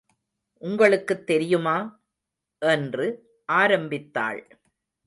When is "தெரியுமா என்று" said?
1.25-3.07